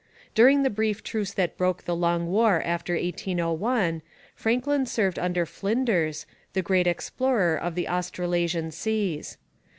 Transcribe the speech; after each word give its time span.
During 0.33 0.63
the 0.63 0.71
brief 0.71 1.03
truce 1.03 1.31
that 1.33 1.57
broke 1.59 1.83
the 1.83 1.95
long 1.95 2.25
war 2.25 2.59
after 2.65 2.93
1801, 2.95 4.01
Franklin 4.33 4.87
served 4.87 5.19
under 5.19 5.45
Flinders, 5.45 6.25
the 6.53 6.63
great 6.63 6.87
explorer 6.87 7.55
of 7.55 7.75
the 7.75 7.87
Australasian 7.87 8.71
seas. 8.71 9.37